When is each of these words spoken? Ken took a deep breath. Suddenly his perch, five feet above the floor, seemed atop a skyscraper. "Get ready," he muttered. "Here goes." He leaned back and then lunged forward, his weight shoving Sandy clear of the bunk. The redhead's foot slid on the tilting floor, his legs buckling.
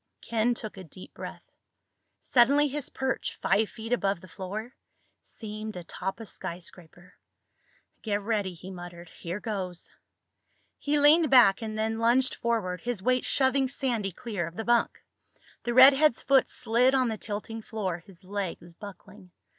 Ken 0.19 0.55
took 0.55 0.77
a 0.77 0.83
deep 0.83 1.13
breath. 1.13 1.43
Suddenly 2.19 2.67
his 2.67 2.89
perch, 2.89 3.37
five 3.39 3.69
feet 3.69 3.93
above 3.93 4.19
the 4.19 4.27
floor, 4.27 4.73
seemed 5.21 5.75
atop 5.75 6.19
a 6.19 6.25
skyscraper. 6.25 7.13
"Get 8.01 8.19
ready," 8.19 8.55
he 8.55 8.71
muttered. 8.71 9.09
"Here 9.09 9.39
goes." 9.39 9.91
He 10.79 10.97
leaned 10.97 11.29
back 11.29 11.61
and 11.61 11.77
then 11.77 11.99
lunged 11.99 12.33
forward, 12.33 12.81
his 12.81 13.03
weight 13.03 13.25
shoving 13.25 13.69
Sandy 13.69 14.11
clear 14.11 14.47
of 14.47 14.55
the 14.55 14.65
bunk. 14.65 15.03
The 15.65 15.73
redhead's 15.75 16.23
foot 16.23 16.49
slid 16.49 16.95
on 16.95 17.07
the 17.07 17.17
tilting 17.19 17.61
floor, 17.61 17.99
his 17.99 18.23
legs 18.23 18.73
buckling. 18.73 19.29